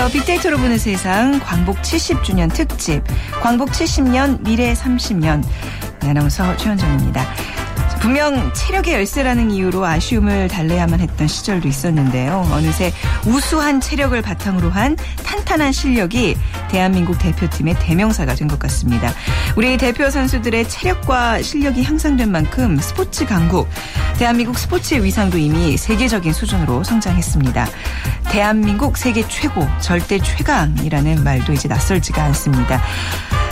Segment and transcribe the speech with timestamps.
[0.00, 0.22] 안녕하세요.
[0.22, 3.02] 빅데이터로 보는 세상 광복 70주년 특집
[3.42, 5.44] 광복 70년 미래 30년
[6.00, 7.22] 아나운서 최현정입니다.
[8.00, 12.48] 분명 체력의 열쇠라는 이유로 아쉬움을 달래야만 했던 시절도 있었는데요.
[12.50, 12.92] 어느새
[13.26, 16.36] 우수한 체력을 바탕으로 한 탄탄한 실력이
[16.70, 19.12] 대한민국 대표팀의 대명사가 된 것 같습니다.
[19.54, 23.68] 우리 대표 선수들의 체력과 실력이 향상된 만큼 스포츠 강국,
[24.18, 27.68] 대한민국 스포츠의 위상도 이미 세계적인 수준으로 성장했습니다.
[28.30, 32.82] 대한민국 세계 최고, 절대 최강이라는 말도 이제 낯설지가 않습니다.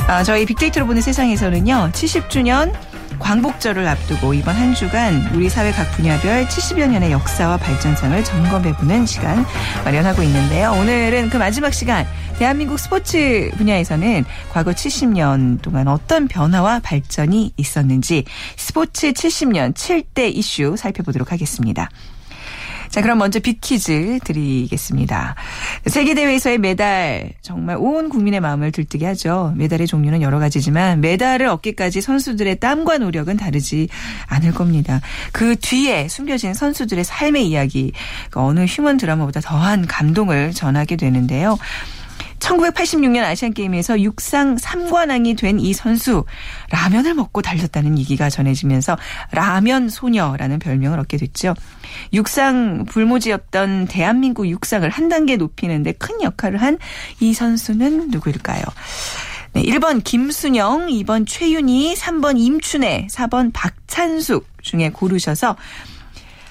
[0.09, 2.73] 아, 저희 빅데이터로 보는 세상에서는요, 70주년
[3.19, 9.45] 광복절을 앞두고 이번 한 주간 우리 사회 각 분야별 70여 년의 역사와 발전상을 점검해보는 시간
[9.85, 10.73] 마련하고 있는데요.
[10.73, 12.07] 오늘은 그 마지막 시간
[12.39, 18.25] 대한민국 스포츠 분야에서는 과거 70년 동안 어떤 변화와 발전이 있었는지
[18.57, 21.91] 스포츠 70년 7대 이슈 살펴보도록 하겠습니다.
[22.89, 25.35] 자, 그럼 먼저 빅퀴즈 드리겠습니다.
[25.87, 29.53] 세계대회에서의 메달, 정말 온 국민의 마음을 들뜨게 하죠.
[29.57, 33.89] 메달의 종류는 여러 가지지만 메달을 얻기까지 선수들의 땀과 노력은 다르지
[34.27, 35.01] 않을 겁니다.
[35.33, 37.93] 그 뒤에 숨겨진 선수들의 삶의 이야기,
[38.31, 41.59] 그 어느 휴먼 드라마보다 더한 감동을 전하게 되는데요.
[42.39, 46.25] 1986년 아시안 게임에서 육상 3관왕이 된 이 선수
[46.71, 48.97] 라면을 먹고 달렸다는 얘기가 전해지면서
[49.33, 51.55] 라면 소녀라는 별명을 얻게 됐죠.
[52.13, 56.79] 육상 불모지였던 대한민국 육상을 한 단계 높이는데 큰 역할을 한
[57.21, 58.63] 이 선수는 누구일까요?
[59.55, 65.57] 네, 1번 김순영, 2번 최윤희, 3번 임춘애, 4번 박찬숙 중에 고르셔서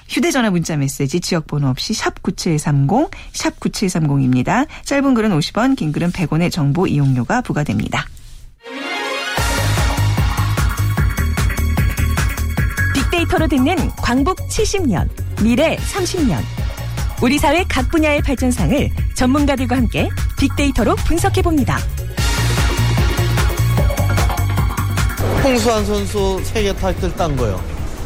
[0.08, 4.66] 휴대전화 문자 메시지 지역번호 없이 샵 9730, 샵 9730입니다.
[4.84, 8.06] 짧은 글은 50원, 긴 글은 100원의 정보 이용료가 부과됩니다.
[12.94, 15.08] 빅데이터로 듣는 광복 70년,
[15.42, 16.40] 미래 30년.
[17.22, 21.76] 우리 사회 각 분야의 발전상을 전문가들과 함께 빅데이터로 분석해봅니다.
[25.44, 27.62] 홍수환 선수 세계 타이틀 딴 거요.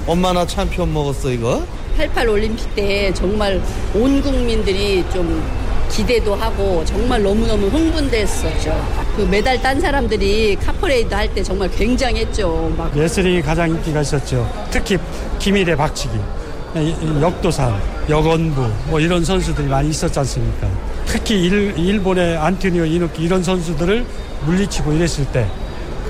[0.07, 1.65] 엄마 나 챔피언 먹었어 이거?
[1.97, 3.61] 88 올림픽 때 정말
[3.95, 5.43] 온 국민들이 좀
[5.91, 9.03] 기대도 하고 정말 너무너무 흥분됐었죠.
[9.17, 12.73] 그 메달 딴 사람들이 카퍼레이드 할 때 정말 굉장했죠.
[12.79, 14.51] 막 레슬링이 가장 인기가 있었죠.
[14.71, 14.97] 특히
[15.39, 16.15] 김일의 박치기,
[17.21, 17.79] 역도산,
[18.09, 20.67] 역원부 뭐 이런 선수들이 많이 있었지 않습니까?
[21.07, 24.05] 특히 일, 일본의 안토니오 이노키 이런 선수들을
[24.47, 25.49] 물리치고 이랬을 때그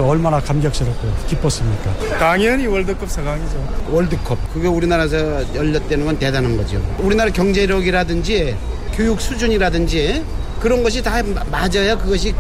[0.07, 2.19] 얼마나 감격스럽고 기뻤습니까?
[2.19, 3.91] 당연히 월드컵 4강이죠.
[3.91, 6.81] 월드컵 그게 우리나라에서 열렸다는 건 대단한 거죠.
[6.99, 8.57] 우리나라 경제력이라든지
[8.95, 10.25] 교육 수준이라든지
[10.61, 12.35] 그런 것이 다 맞아야 그것이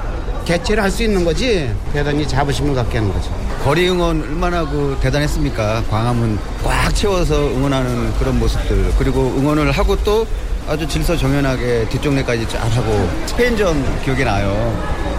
[0.45, 3.31] 개최를 할 수 있는 거지 대단히 자부심을 갖게 하는 거죠.
[3.65, 5.85] 거리 응원 얼마나 그 대단했습니까?
[5.89, 10.27] 광화문 꽉 채워서 응원하는 그런 모습들 그리고 응원을 하고 또
[10.69, 14.51] 아주 질서 정연하게 뒷정리까지 잘 하고 스페인전 기억이 나요.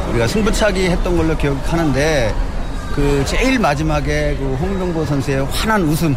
[0.09, 2.33] 우리가 승부차기 했던 걸로 기억하는데
[2.93, 6.15] 그 제일 마지막에 그 홍명보 선수의 환한 웃음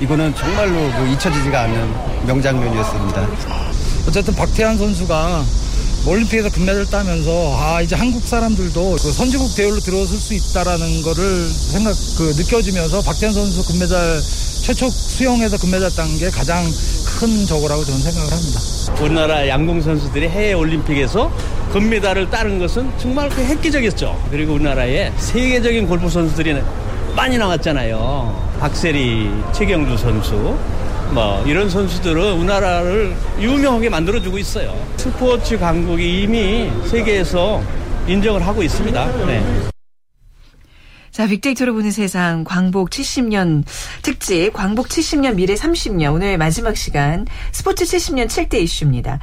[0.00, 3.28] 이거는 정말로 그 잊혀지지가 않는 명장면이었습니다.
[4.08, 5.44] 어쨌든 박태환 선수가
[6.06, 11.94] 올림픽에서 금메달을 따면서 아 이제 한국 사람들도 그 선진국 대열로 들어설 수 있다라는 거를 생각
[12.18, 14.20] 그 느껴지면서 박태환 선수 금메달
[14.64, 16.64] 최초 수영에서 금메달 딴 게 가장
[17.20, 18.60] 큰 저거라고 저는 생각을 합니다.
[19.02, 21.30] 우리나라 양궁 선수들이 해외 올림픽에서
[21.70, 24.18] 금메달을 따는 것은 정말 그 획기적이었죠.
[24.30, 26.62] 그리고 우리나라에 세계적인 골프 선수들이
[27.14, 28.56] 많이 나왔잖아요.
[28.58, 30.56] 박세리, 최경주 선수,
[31.12, 34.74] 뭐 이런 선수들은 우리나라를 유명하게 만들어주고 있어요.
[34.96, 37.62] 스포츠 강국이 이미 세계에서
[38.08, 39.26] 인정을 하고 있습니다.
[39.26, 39.73] 네.
[41.14, 43.62] 자, 빅데이터로 보는 세상 광복 70년
[44.02, 49.20] 특집 광복 70년 미래 30년 오늘 마지막 시간 스포츠 70년 7대 이슈입니다.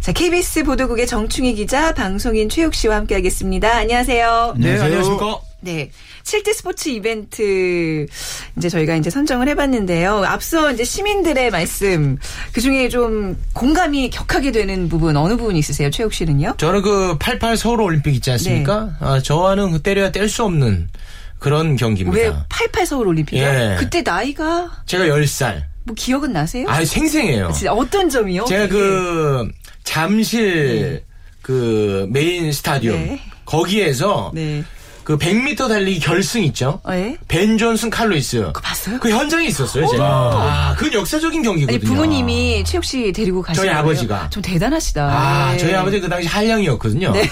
[0.00, 3.70] 자, KBS 보도국의 정충희 기자, 방송인 최욱 씨와 함께하겠습니다.
[3.70, 4.54] 안녕하세요.
[4.56, 5.49] 네, 안녕하십니까?
[5.60, 5.90] 네.
[6.24, 8.06] 7대 스포츠 이벤트
[8.56, 10.24] 이제 저희가 이제 선정을 해봤는데요.
[10.24, 12.16] 앞서 이제 시민들의 말씀
[12.52, 16.54] 그 중에 좀 공감이 격하게 되는 부분 어느 부분 있으세요, 최욱 씨는요?
[16.58, 18.84] 저는 그 88 서울 올림픽 있지 않습니까?
[18.84, 18.90] 네.
[19.00, 20.88] 아, 저와는 그 때려야 뗄 수 없는
[21.38, 22.18] 그런 경기입니다.
[22.18, 23.44] 왜 88 서울 올림픽이요?
[23.44, 23.76] 예.
[23.78, 25.62] 그때 나이가 제가 10살.
[25.84, 26.68] 뭐 기억은 나세요?
[26.68, 27.50] 아, 생생해요.
[27.52, 28.44] 진짜 어떤 점이요?
[28.44, 29.48] 제가 그
[29.82, 31.04] 잠실 네.
[31.42, 33.20] 그 메인 스타디움 네.
[33.46, 34.62] 거기에서 네.
[35.10, 36.80] 그 100m 달리기 결승 있죠?
[36.90, 37.16] 예?
[37.26, 38.38] 벤 존슨 칼 루이스.
[38.42, 39.00] 그거 봤어요?
[39.00, 40.04] 그 현장에 있었어요, 제가.
[40.04, 41.76] 아, 그건 역사적인 경기거든요.
[41.76, 43.80] 아니 부모님이 최욱 씨 데리고 가신 저희 거예요?
[43.80, 44.30] 아버지가.
[44.30, 45.02] 좀 대단하시다.
[45.04, 45.58] 아, 네.
[45.58, 47.10] 저희 아버지 그 당시 한량이었거든요.
[47.10, 47.28] 네.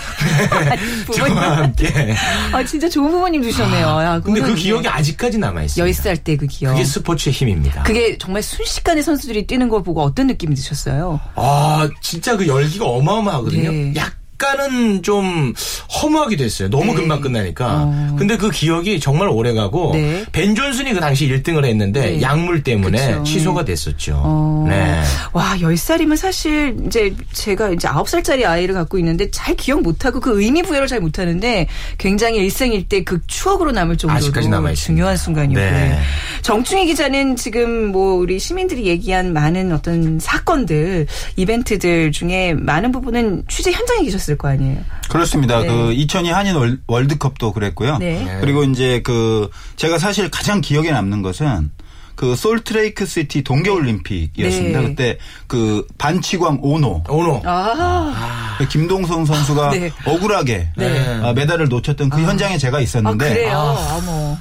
[1.15, 2.17] 저와 함께.
[2.53, 3.87] 아 진짜 좋은 부모님 두셨네요.
[3.87, 5.87] 야, 근데 그 기억이 아직까지 남아있어요.
[5.89, 6.73] 10살 때 그 기억.
[6.73, 7.85] 그게 스포츠의 힘입니다.
[7.85, 11.21] 그게 정말 순식간에 선수들이 뛰는 걸 보고 어떤 느낌이 드셨어요?
[11.37, 13.71] 아, 진짜 그 열기가 어마어마하거든요.
[13.71, 13.93] 네.
[13.97, 15.53] 약 간은 좀
[16.01, 16.71] 허무하기도 했어요.
[16.71, 16.95] 너무 네.
[16.95, 17.67] 금방 끝나니까.
[17.83, 18.17] 어.
[18.19, 20.25] 근데 그 기억이 정말 오래 가고 네.
[20.33, 22.23] 벤 존슨이 그 당시 1등을 했는데 네.
[22.23, 23.25] 약물 때문에 그쵸.
[23.25, 24.21] 취소가 됐었죠.
[24.25, 24.67] 어.
[24.69, 25.03] 네.
[25.33, 30.41] 와, 10살이면 사실 이제 제가 이제 9살짜리 아이를 갖고 있는데 잘 기억 못 하고 그
[30.41, 34.49] 의미 부여를 잘 못 하는데 굉장히 일생일대 그 추억으로 남을 정도로 아직까지.
[34.75, 35.71] 중요한 순간이었고요.
[35.71, 35.99] 네.
[36.43, 41.07] 정충희 기자는 지금 뭐 우리 시민들이 얘기한 많은 어떤 사건들,
[41.37, 44.79] 이벤트들 중에 많은 부분은 취재 현장에 계셨 을 거 아니에요.
[45.09, 45.61] 그렇습니다.
[45.61, 45.67] 네.
[45.69, 47.99] 그 2002 한인 월- 월드컵도 그랬고요.
[47.99, 48.39] 네.
[48.41, 51.71] 그리고 이제 그 제가 사실 가장 기억에 남는 것은
[52.15, 54.81] 그 솔트레이크 시티 동계 올림픽이었습니다.
[54.81, 54.87] 네.
[54.89, 57.43] 그때 그 반치광 오노 오노.
[57.45, 59.91] 아, 그 김동성 선수가 네.
[60.05, 61.21] 억울하게 네.
[61.23, 63.77] 아, 메달을 놓쳤던 그 현장에 제가 아 있었는데 그래요.
[63.97, 64.37] 어머.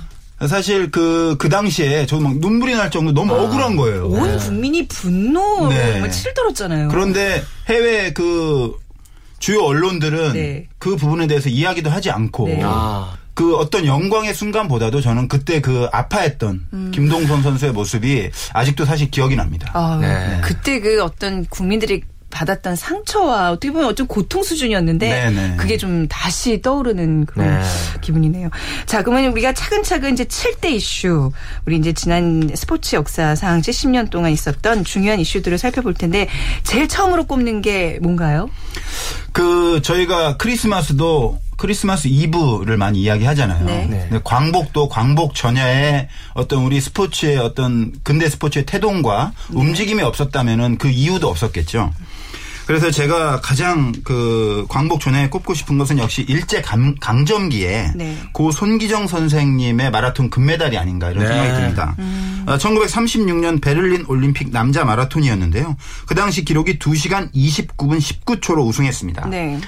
[0.48, 4.08] 사실 그, 그 당시에 저도 막 눈물이 날 정도 로 너무 억울한 거예요.
[4.08, 5.94] 온 국민이 분노 네.
[5.94, 6.90] 정말 치들었잖아요.
[6.90, 8.72] 그런데 해외 그
[9.40, 10.68] 주요 언론들은 네.
[10.78, 12.62] 그 부분에 대해서 이야기도 하지 않고 네.
[12.64, 13.18] 아.
[13.34, 16.92] 그 어떤 영광의 순간보다도 저는 그때 그 아파했던 음.
[16.92, 19.70] 김동선 선수의 모습이 아직도 사실 기억이 납니다.
[19.76, 20.42] 아, 네.
[20.42, 22.02] 그때 그 어떤 국민들이
[22.38, 25.56] 받았던 상처와 어떻게 보면 어떤 고통 수준이었는데 네네.
[25.58, 27.66] 그게 좀 다시 떠오르는 그런 네.
[28.02, 28.50] 기분이네요.
[28.86, 31.32] 자, 그러면 우리가 차근차근 이제 7대 이슈,
[31.66, 36.28] 우리 이제 지난 스포츠 역사상 70년 동안 있었던 중요한 이슈들을 살펴볼 텐데
[36.64, 38.50] 제일 처음으로 꼽는 게 뭔가요?
[39.32, 43.66] 그 저희가 크리스마스도 크리스마스 이브를 많이 이야기하잖아요.
[43.66, 44.08] 네.
[44.12, 44.20] 네.
[44.24, 49.60] 광복도 광복 전야에 어떤 우리 스포츠의 어떤 근대 스포츠의 태동과 네.
[49.60, 51.92] 움직임이 없었다면은 그 이유도 없었겠죠.
[52.68, 58.18] 그래서 제가 가장 그 광복 전야에 꼽고 싶은 것은 역시 일제 강, 강점기에 네.
[58.34, 61.30] 고 손기정 선생님의 마라톤 금메달이 아닌가 이런 네.
[61.30, 61.96] 생각이 듭니다.
[62.46, 65.78] 어, 1936년 베를린 올림픽 남자 마라톤이었는데요.
[66.08, 69.30] 그 당시 기록이 2시간 29분 19초로 우승했습니다.
[69.30, 69.62] 네.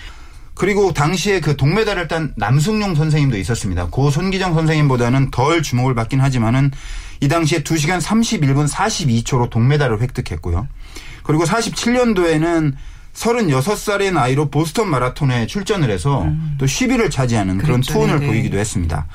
[0.53, 3.87] 그리고 당시에 그 동메달을 딴 남승용 선생님도 있었습니다.
[3.87, 6.71] 고 손기정 선생님보다는 덜 주목을 받긴 하지만은
[7.21, 10.67] 이 당시에 2시간 31분 42초로 동메달을 획득했고요.
[11.23, 12.73] 그리고 47년도에는
[13.13, 16.27] 36살의 나이로 보스턴 마라톤에 출전을 해서
[16.57, 17.81] 또 10위를 차지하는 그런 음.
[17.81, 17.93] 그랬죠.
[17.93, 18.27] 투혼을 네네.
[18.31, 19.07] 보이기도 했습니다.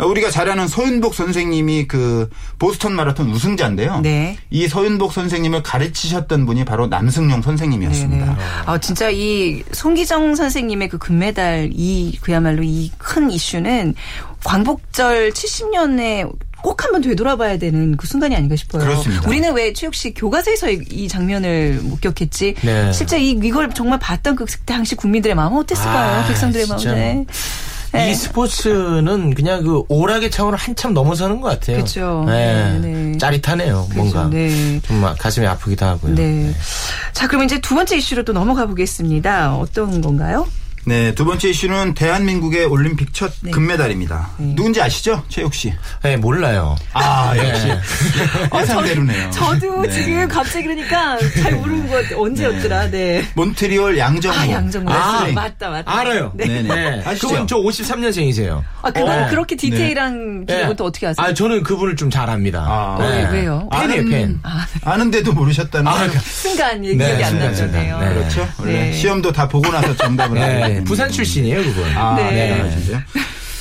[0.00, 4.00] 어, 우리가 잘 아는 서윤복 선생님이 그 보스턴 마라톤 우승자인데요.
[4.02, 4.38] 네.
[4.48, 8.24] 이 서윤복 선생님을 가르치셨던 분이 바로 남승용 선생님이었습니다.
[8.26, 8.38] 네네.
[8.66, 13.96] 아, 진짜 이 송기정 선생님의 그 금메달 이 그야말로 이 큰 이슈는
[14.44, 16.30] 광복절 70년에
[16.62, 18.82] 꼭 한번 되돌아봐야 되는 그 순간이 아닌가 싶어요.
[18.82, 19.28] 그렇습니다.
[19.28, 22.54] 우리는 왜 최욱 씨 교과서에서 이, 이 장면을 목격했지?
[22.62, 22.92] 네.
[22.92, 26.20] 실제 이 이걸 정말 봤던 그 당시 국민들의 마음은 어땠을까요?
[26.22, 26.94] 아, 백성들의 진짜.
[26.94, 27.26] 마음은.
[27.92, 28.10] 네.
[28.10, 31.78] 이 스포츠는 그냥 그 오락의 차원을 한참 넘어서는 것 같아요.
[31.78, 32.24] 그쵸.
[32.26, 32.78] 네.
[32.80, 33.18] 네, 네.
[33.18, 33.86] 짜릿하네요.
[33.88, 34.28] 그죠, 뭔가.
[34.28, 34.80] 네.
[34.82, 36.14] 좀막 가슴이 아프기도 하고요.
[36.14, 36.52] 네.
[37.12, 39.56] 자, 그럼 이제 두 번째 이슈로 또 넘어가 보겠습니다.
[39.56, 40.46] 어떤 건가요?
[40.88, 43.50] 네, 두 번째 이슈는 대한민국의 올림픽 첫 네.
[43.50, 44.30] 금메달입니다.
[44.38, 45.22] 누군지 아시죠?
[45.28, 45.72] 최욱 씨.
[46.02, 46.76] 네, 몰라요.
[46.94, 47.66] 아, 역시.
[47.66, 47.78] 네.
[48.58, 49.30] 예상대로네요.
[49.30, 49.90] 저도 네.
[49.90, 52.90] 지금 갑자기 그러니까 잘 모르는 것 언제였더라.
[52.90, 53.22] 네.
[53.34, 54.38] 몬트리올 양정모.
[54.38, 54.90] 아, 양정모.
[54.90, 55.98] 아, 아, 맞다, 맞다.
[55.98, 56.32] 알아요.
[56.34, 56.46] 네.
[56.46, 56.74] 네네.
[56.74, 57.02] 네.
[57.04, 57.28] 아시죠?
[57.28, 58.62] 그분 저 53년생이세요.
[58.80, 59.28] 아, 그건 어.
[59.28, 60.74] 그렇게 디테일한 네.
[60.74, 61.26] 또 어떻게 아세요?
[61.26, 62.60] 아, 저는 그분을 좀 잘 압니다.
[62.66, 62.96] 아.
[62.98, 63.68] 왜, 왜요?
[63.70, 64.40] 팬이에요, 팬.
[64.84, 66.18] 아 는데도 모르셨다는 아, 거.
[66.20, 67.98] 순간 기억이 네, 안 네, 나잖아요.
[68.00, 68.14] 네.
[68.14, 68.48] 그렇죠.
[68.58, 68.92] 원래 네.
[68.92, 70.84] 시험도 다 보고 나서 정답을 하고 네.
[70.84, 71.84] 부산 출신이에요, 그분.
[71.96, 72.30] 아, 네.
[72.30, 73.04] 네.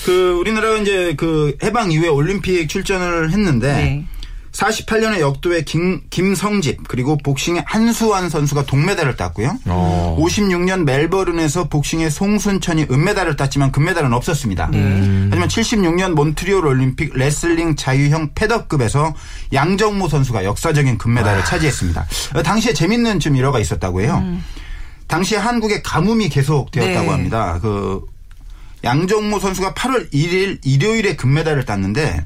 [0.05, 4.05] 그 우리나라가 이제 그 해방 이후에 올림픽 출전을 했는데 네.
[4.57, 9.57] 48년에 역도의 김, 김성집 그리고 복싱의 한수환 선수가 동메달을 땄고요.
[9.65, 10.17] 어.
[10.19, 14.69] 56년 멜버른에서 복싱의 송순천이 은메달을 땄지만 금메달은 없었습니다.
[14.71, 15.27] 네.
[15.29, 19.13] 하지만 76년 몬트리올 올림픽 레슬링 자유형 패더급에서
[19.53, 22.07] 양정모 선수가 역사적인 금메달을 차지했습니다.
[22.35, 24.23] 어, 당시에 재밌는 좀 일화가 있었다고 해요.
[25.07, 27.11] 당시에 한국에 가뭄이 계속 되었다고 네.
[27.11, 27.59] 합니다.
[27.61, 28.01] 그
[28.83, 32.25] 양정모 선수가 8월 1일 일요일에 금메달을 땄는데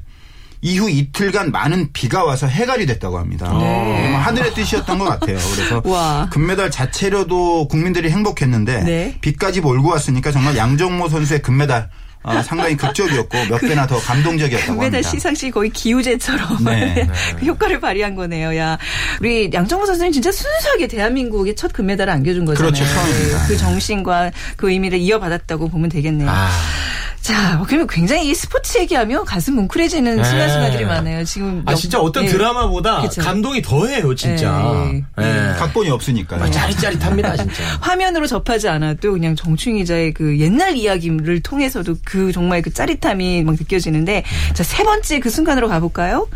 [0.64, 3.48] 이후 이틀간 많은 비가 와서 해갈이 됐다고 합니다.
[3.48, 5.38] 정말 하늘의 뜻이었던 것 같아요.
[5.38, 5.90] 그래서 네.
[5.90, 6.30] 와.
[6.32, 9.18] 금메달 자체로도 국민들이 행복했는데 네.
[9.22, 11.90] 비까지 몰고 왔으니까 정말 양정모 선수의 금메달
[12.24, 15.10] 어, 상당히 극적이었고 몇 배나 더 감동적이었다고 금메달 합니다.
[15.10, 17.08] 시상식 거의 기우제처럼 네.
[17.40, 18.56] 그 효과를 발휘한 거네요.
[18.58, 18.78] 야,
[19.20, 22.72] 우리 양정모 선수는 진짜 순수하게 대한민국의 첫 금메달을 안겨준 거잖아요.
[22.72, 23.48] 그렇죠, 처음입니다.
[23.48, 26.30] 그 정신과 그 의미를 이어받았다고 보면 되겠네요.
[26.30, 26.50] 아.
[27.22, 30.24] 자, 그러면 굉장히 이 스포츠 얘기하면 가슴 뭉클해지는 네.
[30.24, 31.24] 순간순간들이 많아요.
[31.24, 32.28] 지금 아 진짜 어떤 예.
[32.30, 33.22] 드라마보다 그쵸.
[33.22, 34.92] 감동이 더해요 진짜.
[34.92, 35.04] 예.
[35.24, 35.54] 예.
[35.58, 36.44] 각본이 없으니까요.
[36.44, 37.64] 아, 짜릿짜릿합니다 진짜.
[37.80, 43.56] 화면으로 접하지 않아도 그냥 정충 기자의 그 옛날 이야기를 통해서도 그 정말 그 짜릿함이 막
[43.56, 44.24] 느껴지는데
[44.54, 46.28] 자, 세 번째 그 순간으로 가볼까요?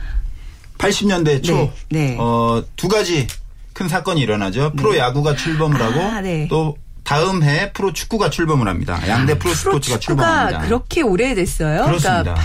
[0.77, 2.18] 80년대 초, 네, 네.
[2.20, 3.27] 어, 두 가지
[3.74, 4.74] 큰 사건이 일어나죠.
[4.75, 6.48] 프로 야구가 출범을 하고 아, 네.
[6.50, 9.00] 또 다음 해에 프로 축구가 출범을 합니다.
[9.07, 10.62] 양대 프로 스포츠가 출범합니다.
[10.62, 11.85] 그렇게 오래됐어요?
[11.85, 12.24] 그렇습니다.
[12.24, 12.41] 그러니까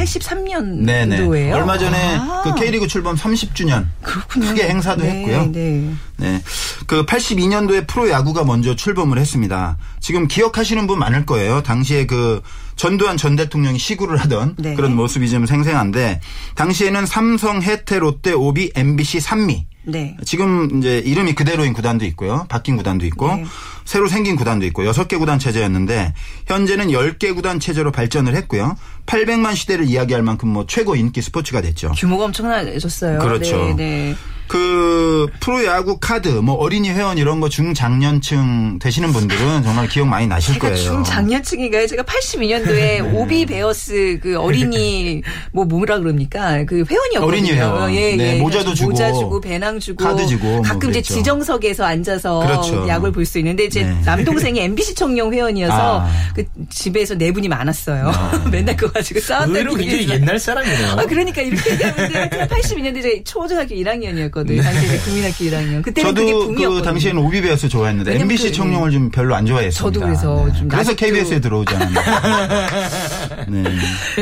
[0.85, 1.17] 네네.
[1.17, 1.53] 83년도에요.
[1.55, 4.47] 얼마 전에 아, 그 K리그 출범 30주년 그렇군요.
[4.47, 5.51] 크게 행사도 네, 했고요.
[5.51, 5.91] 네.
[6.19, 6.43] 네.
[6.87, 9.79] 그 82년도에 프로 야구가 먼저 출범을 했습니다.
[9.99, 11.63] 지금 기억하시는 분 많을 거예요.
[11.63, 12.43] 당시에 그
[12.77, 14.75] 전두환 전 대통령이 시구를 하던 네.
[14.75, 16.21] 그런 모습이 좀 생생한데
[16.55, 20.17] 당시에는 삼성, 해태, 롯데, 오비, MBC, 산미 네.
[20.25, 22.47] 지금 이제 이름이 그대로인 구단도 있고요.
[22.49, 23.45] 바뀐 구단도 있고 네.
[23.85, 26.15] 새로 생긴 구단도 있고 여섯 개 구단 체제였는데
[26.47, 28.77] 현재는 10개 구단 체제로 발전을 했고요.
[29.07, 31.93] 800만 시대를 이야기할 만큼 뭐 최고 인기 스포츠가 됐죠.
[31.97, 33.19] 규모가 엄청나졌어요.
[33.19, 33.57] 그렇죠.
[33.57, 34.17] 네, 네.
[34.51, 40.55] 그 프로야구 카드 뭐 어린이 회원 이런 거 중장년층 되시는 분들은 정말 기억 많이 나실
[40.55, 40.77] 제가 거예요.
[40.77, 41.87] 중장년층인가요?
[41.87, 45.23] 제가 82년도에 오비 베어스 그 어린이
[45.55, 46.65] 뭐 뭐라 그럽니까?
[46.65, 47.25] 그 회원이었거든요.
[47.25, 47.95] 어린이 회원.
[47.95, 48.41] 예, 네, 예.
[48.41, 51.15] 모자도 주고, 모자 주고 배낭 주고 카드 주고 뭐 가끔 이제 그랬죠.
[51.15, 52.89] 지정석에서 앉아서 그렇죠.
[52.89, 54.01] 야구를 볼 수 있는데 제 네.
[54.05, 56.11] 남동생이 MBC 청룡 회원이어서 아.
[56.35, 58.11] 그 집에서 네 분이 많았어요.
[58.51, 60.89] 맨날 그거 가지고 싸웠다는 의외로 굉장히 옛날 사람이네요.
[60.99, 64.40] 아, 그러니까 이렇게 얘기하면 82년대 제가 초등학교 1학년이었거든요.
[64.45, 65.83] 당시에 국민학교 1학년.
[65.83, 66.75] 그때는 그게 저도.
[66.75, 69.83] 그 당시에는 오비베어스 좋아했는데 MBC 그, 청룡을 좀 별로 안 좋아했습니다.
[69.83, 72.01] 저도 그래서 좀 그래서 KBS에 들어오지 않았나.
[73.49, 73.65] 네.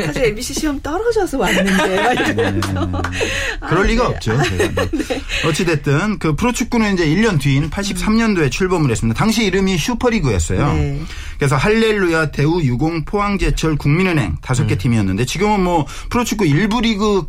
[0.05, 3.01] 사실 MBC 시험 떨어져서 왔는데 막 이러면서.
[3.67, 4.15] 그럴 아, 리가 네.
[4.15, 4.41] 없죠.
[4.43, 4.85] 제가.
[5.47, 9.17] 어찌 됐든 그 프로축구는 이제 1년 뒤인 83년도에 출범을 했습니다.
[9.17, 10.73] 당시 이름이 슈퍼리그였어요.
[10.73, 11.01] 네.
[11.37, 14.67] 그래서 할렐루야, 대우, 유공, 포항제철, 국민은행 다섯 음.
[14.67, 17.27] 개 팀이었는데 지금은 뭐 프로축구 일부 리그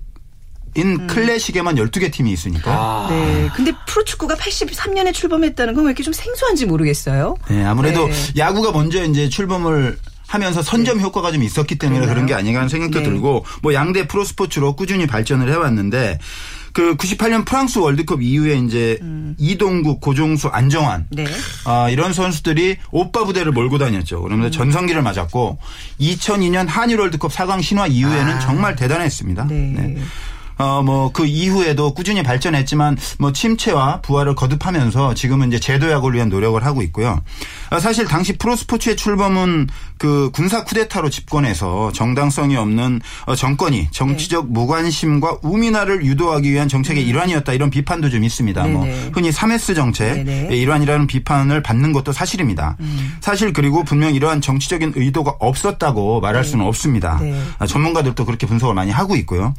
[0.75, 1.07] 인 음.
[1.07, 3.07] 클래식에만 12개 팀이 있으니까.
[3.11, 3.51] 네.
[3.57, 7.37] 근데 프로축구가 83년에 출범했다는 건 왜 이렇게 좀 생소한지 모르겠어요.
[7.49, 8.15] 네, 아무래도 네.
[8.37, 9.99] 야구가 먼저 이제 출범을
[10.29, 12.15] 하면서 선점 효과가 좀 있었기 때문에 그런가요?
[12.15, 13.05] 그런 게 아닌가 하는 생각도 네.
[13.05, 16.21] 들고 뭐 양대 프로 스포츠로 꾸준히 발전을 해왔는데
[16.73, 19.01] 그 98년 프랑스 월드컵 이후에 이제
[19.39, 21.27] 이동국, 고종수, 안정환 네.
[21.65, 24.23] 아, 이런 선수들이 오빠 부대를 몰고 다녔죠.
[24.23, 25.59] 그러면서 전성기를 맞았고
[26.01, 29.47] 2002년 한일 월드컵 4강 신화 이후에는 정말 대단했습니다.
[29.49, 29.97] 네.
[30.61, 36.29] 어, 뭐, 그 이후에도 꾸준히 발전했지만, 뭐, 침체와 부활을 거듭하면서 지금은 이제 제도 약을 위한
[36.29, 37.23] 노력을 하고 있고요.
[37.71, 45.39] 아, 사실 당시 프로스포츠의 출범은 그 군사 쿠데타로 집권해서 정당성이 없는 어, 정권이 정치적 무관심과
[45.43, 48.67] 우민화를 유도하기 위한 정책의 일환이었다 이런 비판도 좀 있습니다.
[48.67, 49.11] 뭐, 네네.
[49.13, 50.57] 흔히 3S 정책의 네네.
[50.57, 52.77] 일환이라는 비판을 받는 것도 사실입니다.
[52.81, 53.19] 음.
[53.21, 57.19] 사실 그리고 분명 이러한 정치적인 의도가 없었다고 말할 수는 없습니다.
[57.21, 57.39] 네.
[57.59, 59.55] 아, 전문가들도 그렇게 분석을 많이 하고 있고요.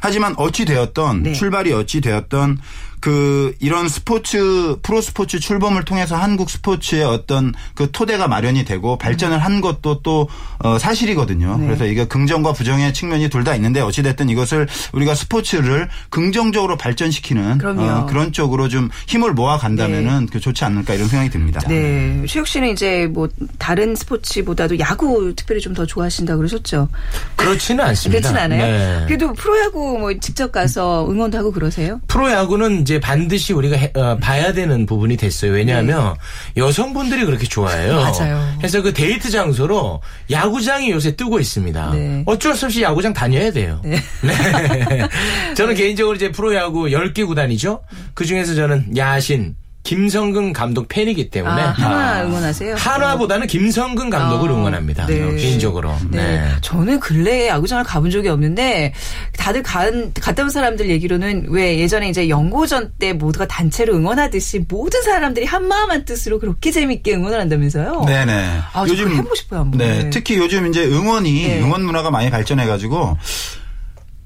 [0.00, 1.32] 하지만 어찌 되었던 네.
[1.32, 2.58] 출발이 어찌 되었던
[3.00, 9.38] 그 이런 스포츠 프로 스포츠 출범을 통해서 한국 스포츠의 어떤 그 토대가 마련이 되고 발전을
[9.38, 11.56] 한 것도 또 어, 사실이거든요.
[11.58, 11.66] 네.
[11.66, 17.60] 그래서 이게 긍정과 부정의 측면이 둘 다 있는데 어찌 됐든 이것을 우리가 스포츠를 긍정적으로 발전시키는.
[17.64, 21.60] 어, 그런 쪽으로 좀 힘을 모아 간다면은 그 좋지 않을까 이런 생각이 듭니다.
[21.68, 22.24] 네.
[22.26, 26.88] 최욱 씨는 이제 뭐 다른 스포츠보다도 야구 특별히 좀 더 좋아하신다 그러셨죠?
[27.36, 28.18] 그렇지는 않습니다.
[28.30, 28.62] 그렇진 않아요?
[28.64, 29.04] 네.
[29.06, 32.00] 그래도 프로야구 뭐 직접 가서 응원도 하고 그러세요?
[32.08, 35.50] 프로야구는 이제 반드시 우리가 해- 어, 봐야 되는 부분이 됐어요.
[35.50, 36.14] 왜냐하면
[36.56, 37.96] 여성분들이 그렇게 좋아해요.
[37.96, 38.02] 네.
[38.04, 38.54] 맞아요.
[38.58, 40.00] 그래서 그 데이트 장소로
[40.30, 41.90] 야구장이 요새 뜨고 있습니다.
[41.94, 42.22] 네.
[42.26, 43.82] 어쩔 수 없이 야구장 다녀야 돼요.
[43.84, 43.98] 네.
[45.56, 47.80] 저는 개인적으로 이제 프로야구 10개 구단이죠.
[48.14, 52.74] 그 중에서 저는 야신 김성근 감독 팬이기 때문에 아, 하나 아, 응원하세요?
[52.74, 55.06] 한화보다는 김성근 감독을 아, 응원합니다.
[55.06, 55.36] 네.
[55.36, 55.94] 개인적으로.
[56.10, 56.22] 네.
[56.40, 56.48] 네.
[56.60, 58.92] 저는 근래에 야구장을 가본 적이 없는데
[59.38, 65.04] 다들 간, 갔다 온 사람들 얘기로는 왜 예전에 이제 연고전 때 모두가 단체로 응원하듯이 모든
[65.04, 68.06] 사람들이 한 마음 한 뜻으로 그렇게 재밌게 응원을 한다면서요?
[68.06, 68.58] 네네.
[68.72, 69.78] 아, 요즘 해보고 싶어요 한번.
[69.78, 71.60] 네, 특히 요즘 이제 응원이 네.
[71.62, 73.18] 응원 문화가 많이 발전해가지고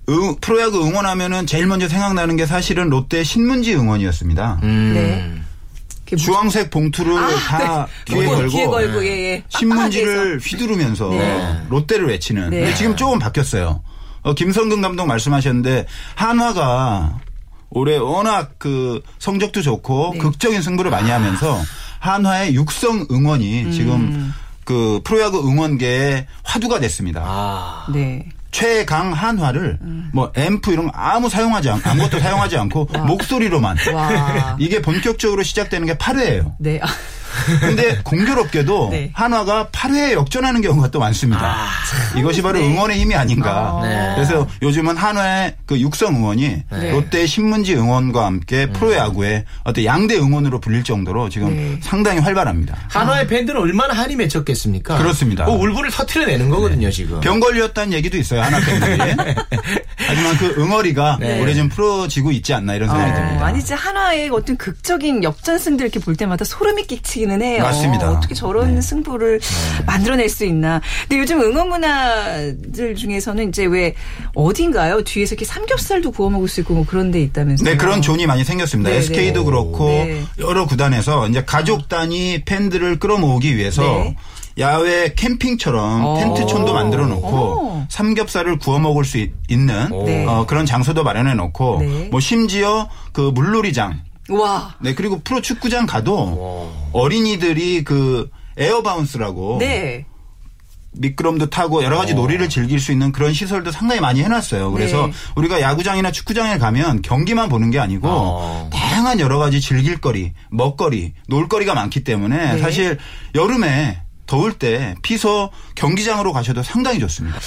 [0.08, 4.60] 응- 프로야구 응원하면은 제일 먼저 생각나는 게 사실은 롯데 신문지 응원이었습니다.
[4.62, 4.92] 음.
[4.94, 5.39] 네.
[6.12, 7.14] 무슨- 주황색 봉투를
[7.48, 8.14] 다 네.
[8.14, 9.42] 귀에 요거 걸고, 귀에 걸고, 예, 예.
[9.48, 11.60] 신문지를 휘두르면서 네.
[11.68, 12.50] 롯데를 외치는.
[12.50, 12.60] 네.
[12.60, 13.82] 근데 지금 조금 바뀌었어요.
[14.22, 17.20] 어, 김성근 감독 말씀하셨는데 한화가
[17.70, 20.18] 올해 워낙 그 성적도 좋고 네.
[20.18, 21.58] 극적인 승부를 많이 하면서
[22.00, 23.72] 한화의 육성 응원이 음.
[23.72, 27.22] 지금 그 프로야구 응원계의 화두가 됐습니다.
[27.24, 27.86] 아.
[27.92, 28.26] 네.
[28.50, 30.10] 최강 한화를 음.
[30.12, 34.56] 뭐 앰프 이런 거 아무 사용하지 않 아무것도 사용하지 않고 목소리로만 와.
[34.58, 36.54] 이게 본격적으로 시작되는 게 8회예요.
[36.58, 36.80] 네.
[37.30, 39.10] 아, 근데 공교롭게도 네.
[39.14, 41.66] 한화가 8회에 역전하는 경우가 또 많습니다.
[42.16, 43.80] 이것이 바로 응원의 힘이 아닌가.
[43.82, 44.12] 네.
[44.14, 46.90] 그래서 요즘은 한화의 그 육성 응원이 네.
[46.90, 48.72] 롯데 신문지 응원과 함께 음.
[48.72, 51.78] 프로야구의 어떤 양대 응원으로 불릴 정도로 지금 네.
[51.82, 52.76] 상당히 활발합니다.
[52.88, 54.98] 한화의 팬들은 얼마나 한이 맺혔겠습니까?
[54.98, 55.44] 그렇습니다.
[55.44, 57.20] 그 울분을 터트려내는 거거든요, 지금.
[57.20, 58.98] 병 걸렸다는 얘기도 있어요 한화 팬들이.
[59.96, 61.40] 하지만 그 응어리가 네.
[61.40, 63.46] 올해 좀 풀어지고 있지 않나 이런 생각이 어, 듭니다.
[63.46, 67.62] 아니 진짜 한화의 어떤 극적인 역전승들 이렇게 볼 때마다 소름이 끼치 기는 해요.
[67.62, 68.10] 맞습니다.
[68.10, 68.80] 어떻게 저런 네.
[68.80, 69.40] 승부를
[69.86, 70.80] 만들어낼 수 있나.
[71.06, 73.94] 근데 요즘 응원 문화들 중에서는 이제 왜
[74.34, 75.02] 어딘가요?
[75.04, 77.68] 뒤에서 이렇게 삼겹살도 구워 먹을 수 있고 뭐 그런 데 있다면서요.
[77.68, 78.90] 네, 그런 zone이 많이 생겼습니다.
[78.90, 79.44] 네, SK도 네.
[79.44, 80.22] 그렇고 네.
[80.38, 84.16] 여러 구단에서 이제 가족 단위 팬들을 끌어모으기 위해서 네.
[84.58, 86.16] 야외 캠핑처럼 어.
[86.18, 87.86] 텐트촌도 만들어 놓고 어.
[87.90, 90.24] 삼겹살을 구워 먹을 수 있- 있는 네.
[90.26, 92.08] 어, 그런 장소도 마련해 놓고 네.
[92.10, 94.00] 뭐 심지어 그 물놀이장
[94.30, 94.74] 와.
[94.80, 100.06] 네 그리고 프로 축구장 가도 어린이들이 그 air bounce라고 네.
[100.92, 104.72] 미끄럼도 타고 여러 가지 놀이를 즐길 수 있는 그런 시설도 상당히 많이 해놨어요.
[104.72, 105.12] 그래서 네.
[105.36, 108.70] 우리가 야구장이나 축구장에 가면 경기만 보는 게 아니고 어.
[108.72, 112.60] 다양한 여러 가지 즐길거리, 먹거리, 놀거리가 많기 때문에 네.
[112.60, 112.98] 사실
[113.34, 117.38] 여름에 더울 때 피서 경기장으로 가셔도 상당히 좋습니다.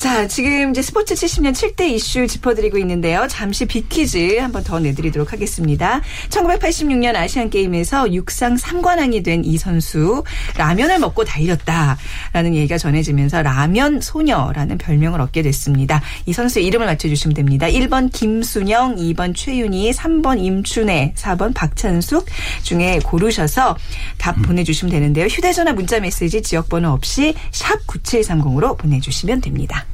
[0.00, 3.26] 자, 지금 이제 스포츠 70년 7대 이슈 짚어드리고 있는데요.
[3.28, 6.00] 잠시 빅퀴즈 한번 더 내드리도록 하겠습니다.
[6.30, 10.24] 1986년 아시안 게임에서 육상 3관왕이 된 이 선수,
[10.56, 16.00] 라면을 먹고 달렸다라는 얘기가 전해지면서 라면 소녀라는 별명을 얻게 됐습니다.
[16.24, 17.66] 이 선수의 이름을 맞춰주시면 됩니다.
[17.66, 22.24] 1번 김순영, 2번 최윤희, 3번 임춘애, 4번 박찬숙
[22.62, 23.76] 중에 고르셔서
[24.16, 25.26] 답 보내주시면 되는데요.
[25.26, 29.84] 휴대전화 문자 메시지 지역번호 없이 샵 9730으로 보내주시면 됩니다.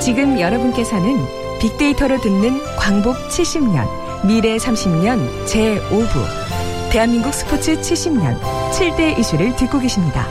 [0.00, 1.16] 지금 여러분께서는
[1.60, 3.86] 빅데이터로 듣는 광복 70년,
[4.26, 8.38] 미래 30년 제5부 대한민국 스포츠 70년
[8.72, 10.26] 7대 이슈를 듣고 계십니다.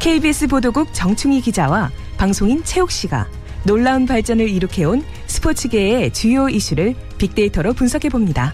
[0.00, 3.28] KBS 보도국 정충희 기자와 방송인 최욱 씨가
[3.64, 8.52] 놀라운 발전을 이룩해온 스포츠계의 주요 이슈를 빅데이터로 분석해 봅니다.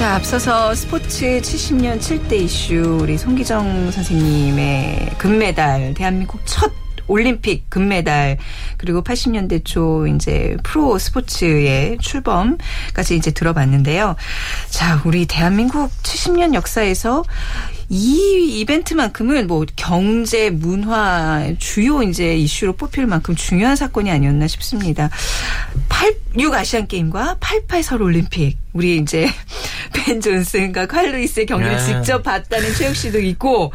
[0.00, 6.72] 자, 앞서서 스포츠 70년 7대 이슈 우리 송기정 선생님의 금메달, 대한민국 첫
[7.10, 8.38] 올림픽 금메달
[8.76, 14.16] 그리고 80년대 초 이제 프로 스포츠의 출범까지 이제 들어봤는데요.
[14.70, 17.24] 자, 우리 대한민국 70년 역사에서
[17.88, 25.10] 이 이벤트만큼은 뭐 경제, 문화 주요 이제 이슈로 뽑힐 만큼 중요한 사건이 아니었나 싶습니다.
[25.88, 28.56] 86 아시안 게임과 88 서울 올림픽.
[28.72, 29.28] 우리 이제
[29.92, 31.84] 벤 존슨과 칼 루이스의 경기를 네.
[31.84, 33.72] 직접 봤다는 최욱 씨도 있고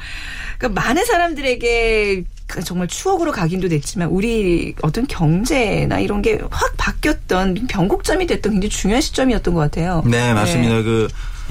[0.58, 7.67] 그러니까 많은 사람들에게 그 정말 추억으로 각인도 됐지만 우리 어떤 경제나 이런 게 확 바뀌었던
[7.67, 10.03] 변곡점이 됐던 굉장히 중요한 시점이었던 것 같아요.
[10.05, 10.81] 네, 맞습니다.
[10.84, 11.08] 그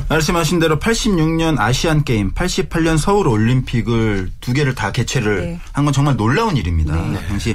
[0.09, 5.61] 말씀하신 대로 86년 아시안 게임, 88년 서울 올림픽을 두 개를 다 개최를 네.
[5.73, 6.95] 한건 정말 놀라운 일입니다.
[7.29, 7.55] 당시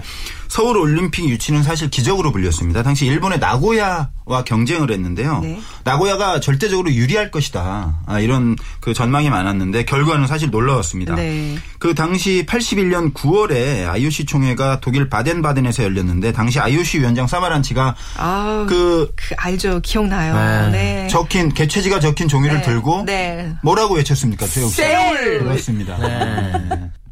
[0.50, 2.84] 서울 올림픽 유치는 사실 기적으로 불렸습니다.
[2.84, 5.40] 당시 일본의 나고야와 경쟁을 했는데요.
[5.42, 5.60] 네.
[5.84, 8.02] 나고야가 절대적으로 유리할 것이다.
[8.06, 11.16] 아, 이런 그 전망이 많았는데 결과는 사실 놀라웠습니다.
[11.16, 11.58] 네.
[11.78, 18.90] 그 당시 81년 9월에 IOC 총회가 독일 바덴바덴에서 열렸는데 당시 IOC 위원장 사마란치가 아, 그
[19.16, 19.80] 그 알죠.
[19.82, 20.72] 기억나요.
[20.72, 21.08] 네.
[21.10, 22.62] 적힌 개최지가 적힌 종이를 네.
[22.64, 23.54] 들고 네.
[23.64, 24.68] 뭐라고 외쳤습니까, 씨?
[24.68, 25.40] 세울!
[25.44, 25.98] 그렇습니다.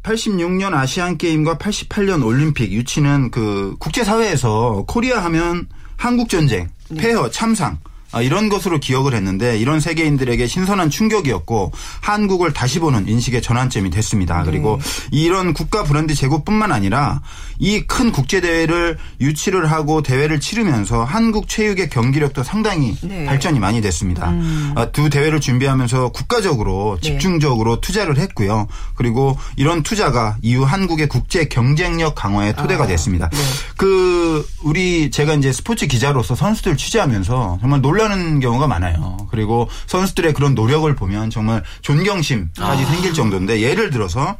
[0.08, 7.02] 86년 아시안 게임과 88년 올림픽 유치는 그 국제 사회에서 코리아 하면 한국 전쟁, 네.
[7.02, 7.88] 폐허, 참상 아,
[8.22, 14.42] 이런 것으로 기억을 했는데 이런 세계인들에게 신선한 충격이었고 한국을 다시 보는 인식의 전환점이 됐습니다.
[14.44, 15.08] 그리고 네.
[15.10, 17.20] 이런 국가 브랜드 제고뿐만 아니라
[17.58, 23.24] 이 큰 국제 대회를 유치를 하고 대회를 치르면서 한국 체육의 경기력도 상당히 네.
[23.24, 24.32] 발전이 많이 됐습니다.
[24.76, 27.08] 아, 두 대회를 준비하면서 국가적으로 네.
[27.08, 28.68] 집중적으로 투자를 했고요.
[28.94, 33.28] 그리고 이런 투자가 이후 한국의 국제 경쟁력 강화의 토대가 아, 됐습니다.
[33.30, 33.38] 네.
[33.76, 39.16] 그 우리 제가 이제 스포츠 기자로서 선수들 취재하면서 정말 놀라 는 경우가 많아요.
[39.30, 44.36] 그리고 선수들의 그런 노력을 보면 정말 존경심까지 생길 정도인데 예를 들어서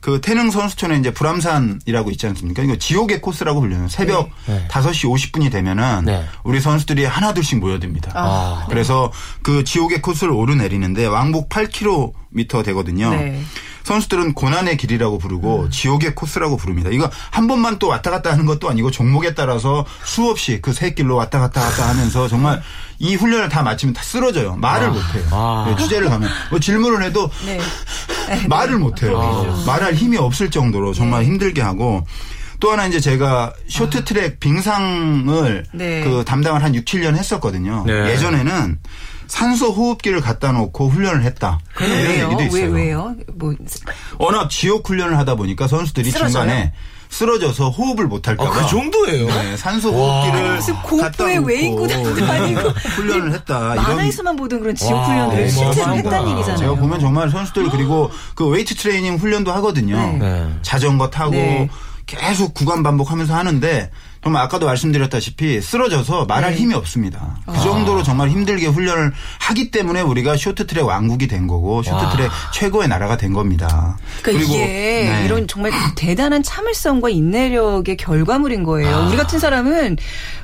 [0.00, 2.62] 그 태릉 선수촌에 이제 불암산이라고 있지 않습니까?
[2.62, 3.88] 이거 지옥의 코스라고 불려요.
[3.88, 4.66] 새벽 네.
[4.68, 6.24] 5시 50분이 되면은 네.
[6.44, 8.12] 우리 선수들이 하나둘씩 모여듭니다.
[8.14, 9.10] 아, 그래서
[9.42, 12.12] 그 지옥의 코스를 오르내리는데 왕복 8km
[12.62, 13.10] 되거든요.
[13.10, 13.42] 네.
[13.84, 16.90] 선수들은 고난의 길이라고 부르고 지옥의 코스라고 부릅니다.
[16.90, 21.16] 이거 한 번만 또 왔다 갔다 하는 것도 아니고 종목에 따라서 수없이 그 새 길로
[21.16, 22.60] 왔다 갔다 갔다 하면서 정말
[22.98, 24.56] 이 훈련을 다 마치면 다 쓰러져요.
[24.56, 25.64] 말을 못 해요.
[25.68, 27.60] 네, 취재를 가면 뭐 질문을 해도 네.
[28.48, 29.62] 말을 못 해요.
[29.66, 32.04] 말할 힘이 없을 정도로 정말 힘들게 하고
[32.58, 36.00] 또 하나 이제 제가 쇼트트랙 빙상을 네.
[36.04, 37.84] 그 담당을 한 6, 7년 했었거든요.
[37.86, 38.12] 네.
[38.12, 38.78] 예전에는
[39.26, 41.58] 산소 호흡기를 갖다 놓고 훈련을 했다.
[41.80, 42.24] 이런 왜요?
[42.26, 42.70] 얘기도 왜 있어요.
[42.72, 43.14] 왜요?
[43.34, 43.54] 뭐
[44.18, 46.30] 워낙 지옥 훈련을 하다 보니까 선수들이 쓰러져요?
[46.30, 46.72] 중간에
[47.08, 48.60] 쓰러져서 호흡을 못 할까 아, 봐.
[48.62, 49.26] 그 정도예요?
[49.26, 50.22] 네, 산소 와.
[50.24, 52.60] 호흡기를 갖다 공포의 놓고 외인구단도 아니고
[52.96, 53.72] 훈련을 했다.
[53.74, 55.94] 이런 만화에서만 보던 그런 지옥 와, 훈련을 실제로.
[55.94, 56.56] 했다는 얘기잖아요.
[56.58, 59.96] 제가 보면 정말 선수들 그리고 그 웨이트 트레이닝 훈련도 하거든요.
[59.96, 60.18] 네.
[60.18, 60.48] 네.
[60.62, 61.68] 자전거 타고 네.
[62.06, 63.90] 계속 구간 반복하면서 하는데
[64.26, 66.58] 정말 아까도 말씀드렸다시피 쓰러져서 말할 네.
[66.58, 67.38] 힘이 없습니다.
[67.46, 67.52] 아.
[67.52, 73.16] 그 정도로 정말 힘들게 훈련을 하기 때문에 우리가 쇼트트랙 왕국이 된 거고 쇼트트랙 최고의 나라가
[73.16, 73.96] 된 겁니다.
[74.22, 75.22] 그러니까 이게 네.
[75.26, 78.96] 이런 정말 대단한 참을성과 인내력의 결과물인 거예요.
[78.96, 79.06] 아.
[79.06, 79.96] 우리 같은 사람은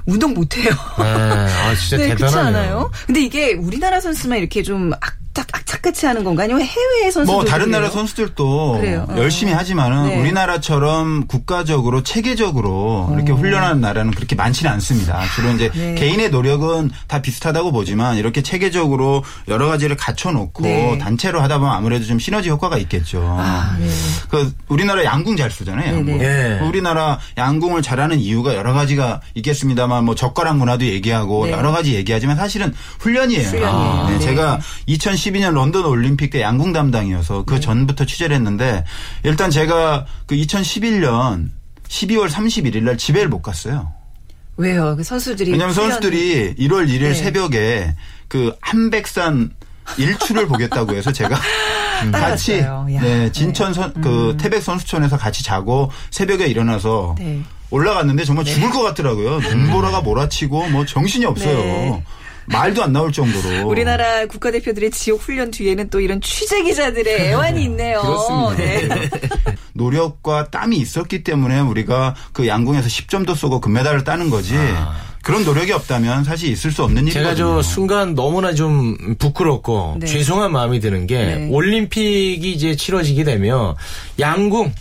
[0.07, 0.71] 운동 못 해요.
[1.01, 1.05] 네.
[1.05, 2.61] 아, 진짜 네, 그렇지 대단하네요.
[2.61, 2.91] 않아요?
[3.07, 4.93] 근데 이게 우리나라 선수만 이렇게 좀
[5.35, 6.45] 악착, 악착같이 하는 건가?
[6.45, 9.07] 아니면 해외 선수들 뭐 다른 나라 선수들도 그래요.
[9.09, 9.17] 어.
[9.17, 10.21] 열심히 하지만은 네.
[10.21, 15.23] 우리나라처럼 국가적으로 체계적으로 이렇게 훈련하는 나라는 그렇게 많지는 않습니다.
[15.35, 15.71] 주로 이제 어.
[15.75, 15.95] 네.
[15.95, 20.99] 개인의 노력은 다 비슷하다고 보지만 이렇게 체계적으로 여러 가지를 갖춰놓고 네.
[20.99, 23.23] 단체로 하다 보면 아무래도 좀 시너지 효과가 있겠죠.
[23.39, 23.89] 아, 네.
[24.29, 25.97] 그 우리나라 양궁 잘 쓰잖아요.
[25.97, 26.13] 네, 네.
[26.13, 26.25] 양궁.
[26.25, 26.69] 예.
[26.69, 31.53] 우리나라 양궁을 잘하는 이유가 여러 가지가 있겠습니다만 뭐 젓가락 문화도 얘기하고 네.
[31.53, 33.49] 여러 가지 얘기하지만 사실은 훈련이에요.
[33.49, 34.07] 훈련이에요.
[34.09, 34.19] 네, 네.
[34.19, 34.61] 제가
[35.23, 37.43] 2012년 런던 올림픽 때 양궁 담당이어서 네.
[37.47, 38.85] 그 전부터 취재를 했는데
[39.23, 41.51] 일단 제가 그 2011년
[41.89, 43.93] 12월 31일 날 집에를 못 갔어요.
[44.57, 44.97] 왜요?
[44.97, 47.15] 그 선수들이 왜냐하면 선수들이 1월 1일 네.
[47.15, 47.95] 새벽에
[48.29, 49.53] 그 한백산
[49.99, 51.39] 일출을 보겠다고 해서 제가
[52.13, 52.59] 같이.
[52.61, 52.85] 야.
[52.87, 57.41] 네, 진천 선, 그 태백 선수촌에서 같이 자고 새벽에 일어나서 네.
[57.71, 59.41] 올라갔는데 정말 죽을 것 같더라고요.
[59.41, 62.03] 눈보라가 몰아치고 뭐 정신이 없어요.
[62.47, 62.57] 네.
[62.57, 63.67] 말도 안 나올 정도로.
[63.69, 68.01] 우리나라 국가대표들의 지옥 훈련 뒤에는 또 이런 취재 기자들의 애환이 있네요.
[68.01, 68.57] 그렇습니다.
[68.57, 69.11] 네.
[69.75, 74.55] 노력과 땀이 있었기 때문에 우리가 그 양궁에서 10점도 쏘고 금메달을 따는 거지.
[75.23, 77.23] 그런 노력이 없다면 사실 있을 수 없는 일이거든요.
[77.23, 80.07] 제가 저 순간 너무나 좀 부끄럽고 네.
[80.07, 81.49] 죄송한 마음이 드는 게 네.
[81.49, 83.75] 올림픽이 이제 치러지게 되면
[84.19, 84.73] 양궁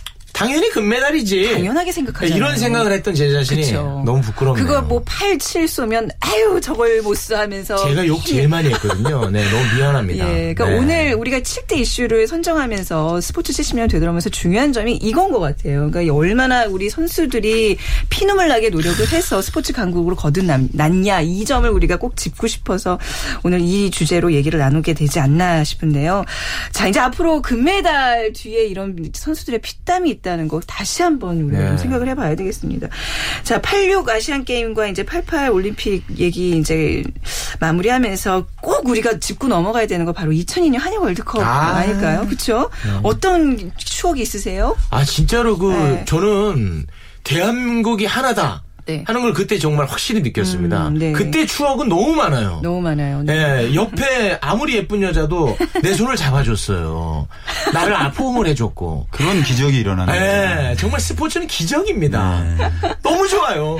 [0.42, 1.52] 당연히 금메달이지.
[1.52, 2.36] 당연하게 생각하잖아요.
[2.36, 4.02] 이런 생각을 했던 제 자신이 그쵸.
[4.04, 4.66] 너무 부끄럽네요.
[4.66, 9.30] 그거 뭐 8, 7 쏘면 아유 저걸 못써 하면서 제가 욕 제일 많이 했거든요.
[9.30, 10.28] 네, 너무 미안합니다.
[10.28, 10.78] 예, 그러니까 네.
[10.78, 15.90] 오늘 우리가 7대 이슈를 선정하면서 스포츠 70년 되돌아오면서 중요한 점이 이건 것 같아요.
[15.90, 17.76] 그러니까 얼마나 우리 선수들이
[18.08, 22.98] 피눈물 나게 노력을 해서 스포츠 강국으로 거듭났냐 이 점을 우리가 꼭 짚고 싶어서
[23.44, 26.24] 오늘 이 주제로 얘기를 나누게 되지 않나 싶은데요.
[26.72, 31.68] 자, 이제 앞으로 금메달 뒤에 이런 선수들의 피땀이 있다 는 거 다시 한번 우리가 네.
[31.68, 32.88] 좀 생각을 해봐야 되겠습니다.
[33.42, 37.02] 자, 86 아시안 게임과 이제 88 올림픽 얘기 이제
[37.60, 41.76] 마무리하면서 꼭 우리가 짚고 넘어가야 되는 거 바로 2002년 한일 월드컵 아.
[41.76, 41.84] 아.
[41.86, 42.70] 닐까요 그렇죠?
[43.02, 44.76] 어떤 추억이 있으세요?
[44.90, 46.04] 아 진짜로 그 네.
[46.06, 46.86] 저는
[47.24, 48.62] 대한민국이 하나다.
[48.84, 49.04] 네.
[49.06, 50.88] 하는 걸 그때 정말 확실히 느꼈습니다.
[50.88, 51.12] 음, 네.
[51.12, 52.60] 그때 추억은 너무 많아요.
[52.62, 53.22] 너무 많아요.
[53.22, 53.32] 네.
[53.70, 57.28] 예, 옆에 아무리 예쁜 여자도 내 손을 잡아줬어요.
[57.72, 59.06] 나를 아포옹을 해줬고.
[59.10, 60.24] 그런 기적이 일어나는 거죠.
[60.24, 62.44] 예, 정말 스포츠는 기적입니다.
[63.02, 63.78] 너무 좋아요.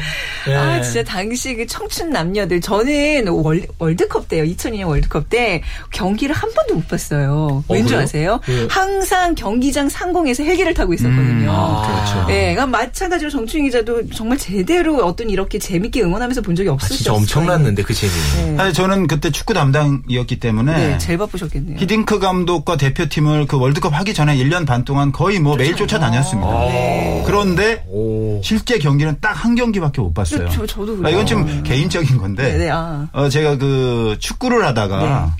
[0.48, 0.54] 예.
[0.54, 2.60] 아, 진짜 당시 그 청춘 남녀들.
[2.60, 4.44] 저는 월, 월드컵 때요.
[4.44, 7.64] 2002년 월드컵 때 경기를 한 번도 못 봤어요.
[7.66, 7.94] 어, 왠지?
[7.96, 8.40] 아세요?
[8.68, 11.50] 항상 경기장 상공에서 헬기를 타고 있었거든요.
[11.50, 12.30] 아, 그렇죠.
[12.32, 16.96] 예, 그러니까 마찬가지로 정충희 기자도 정말 제대로 어떤 이렇게 재밌게 응원하면서 본 적이 아, 없으셨어요.
[16.96, 18.12] 진짜 엄청났는데 그 재미.
[18.36, 18.56] 네.
[18.56, 21.78] 사실 저는 그때 축구 담당이었기 때문에 네, 제일 바쁘셨겠네요.
[21.78, 26.50] 히딩크 감독과 대표팀을 그 월드컵 하기 전에 1년 반 동안 거의 뭐 매일 쫓아다녔습니다.
[26.66, 27.22] 네.
[27.26, 28.40] 그런데 오.
[28.42, 30.48] 실제 경기는 딱 한 경기밖에 못 봤어요.
[30.50, 31.10] 저, 저도 아, 그래요.
[31.14, 32.52] 이건 좀 개인적인 건데.
[32.52, 33.08] 네, 네, 아.
[33.12, 35.34] 어, 제가 그 축구를 하다가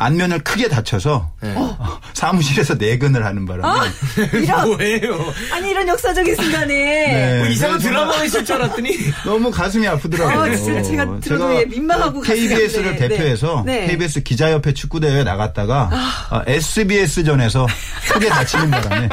[0.00, 1.52] 안면을 크게 다쳐서 네.
[1.56, 3.90] 어, 사무실에서 내근을 하는 바람에
[4.32, 5.32] 이런, 뭐예요?
[5.52, 6.74] 아니, 이런 역사적인 순간에.
[6.74, 7.38] 네.
[7.38, 8.96] 뭐 이상한 드라마가 있을 줄 알았더니.
[9.24, 10.52] 너무 가슴이 아프더라고요.
[10.52, 13.08] 아, 진짜 제가 들어도 예, 민망하고 가슴이 KBS를 아프네.
[13.08, 13.80] 대표해서 네.
[13.80, 13.86] 네.
[13.88, 15.90] KBS 기자협회 축구대회 에 나갔다가
[16.30, 17.66] 어, SBS전에서
[18.12, 19.08] 크게 다치는 바람에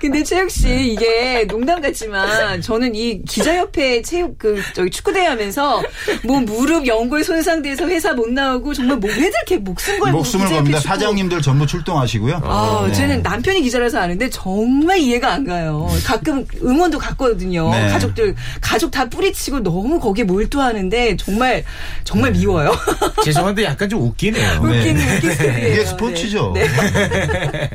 [0.00, 5.82] 근데 최욱 씨 이게 농담 같지만 저는 이 기자협회 체육 그 저기 축구대회 하면서
[6.22, 10.78] 뭐 무릎 연골 손상돼서 회사 못 나오고 정말 뭐왜 이렇게 목숨 목숨 걸고 목숨을 겁니다.
[10.78, 10.88] 죽고.
[10.88, 12.40] 사장님들 전부 출동하시고요.
[12.44, 12.92] 아, 네.
[12.92, 15.88] 저는 남편이 기자라서 아는데 정말 이해가 안 가요.
[16.04, 17.70] 가끔 응원도 갔거든요.
[17.70, 17.88] 네.
[17.88, 21.64] 가족들 가족 다 뿌리치고 너무 거기에 몰두하는데 정말
[22.04, 22.72] 정말 미워요.
[23.24, 24.60] 죄송한데 약간 좀 웃기네요.
[24.62, 25.72] 웃기는 웃기 스토리예요.
[25.72, 26.52] 이게 스포츠죠.
[26.54, 26.68] 네.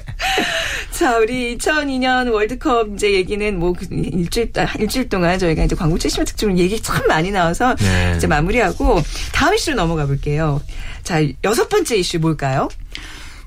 [0.91, 6.25] 자, 우리 2002년 월드컵 이제 얘기는 뭐그 일주일 아, 일주일 동안 저희가 이제 광고 70회
[6.25, 8.13] 특집으로 얘기 참 많이 나와서 네.
[8.15, 9.01] 이제 마무리하고
[9.33, 10.61] 다음 이슈로 넘어가 볼게요.
[11.05, 12.67] 자, 여섯 번째 이슈 뭘까요?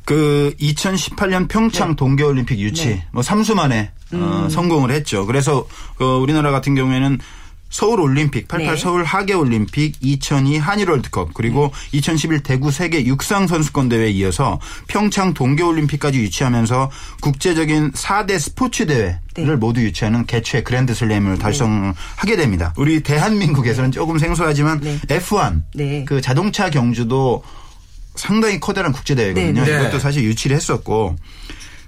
[0.05, 3.07] 그 2018년 평창 동계올림픽 유치 네.
[3.12, 4.49] 뭐 3수 만에 어, 음.
[4.49, 5.27] 성공을 했죠.
[5.27, 5.66] 그래서
[5.97, 7.18] 그 우리나라 같은 경우에는
[7.70, 8.81] 서울 올림픽, 88 네.
[8.81, 15.35] 서울 하계 올림픽, 2002 한일 월드컵, 그리고 2011 대구 세계 육상 선수권 대회에 이어서 평창
[15.35, 19.57] 동계 올림픽까지 유치하면서 국제적인 4대 스포츠 대회를 네.
[19.57, 22.72] 모두 유치하는 개최 그랜드 슬램을 달성하게 됩니다.
[22.76, 24.98] 우리 대한민국에서는 조금 생소하지만 네.
[25.07, 26.04] F1 네.
[26.07, 27.42] 그 자동차 경주도
[28.14, 29.64] 상당히 커다란 국제 대회거든요.
[29.64, 29.70] 네.
[29.70, 29.81] 네.
[29.81, 31.16] 이것도 사실 유치를 했었고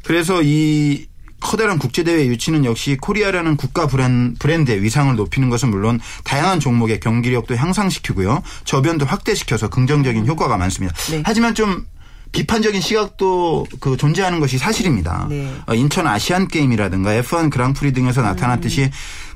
[0.02, 1.06] 그래서 이
[1.40, 7.57] 커다란 국제대회 유치는 역시 코리아라는 국가 브랜, 브랜드의 위상을 높이는 것은 물론 다양한 종목의 경기력도
[7.57, 8.42] 향상시키고요.
[8.64, 10.94] 저변도 확대시켜서 긍정적인 효과가 많습니다.
[11.11, 11.22] 네.
[11.24, 11.87] 하지만 좀
[12.33, 15.26] 비판적인 시각도 그 존재하는 것이 사실입니다.
[15.29, 15.53] 네.
[15.66, 18.90] 어, 인천 아시안 게임이라든가 F1 그랑프리 등에서 나타났듯이 음.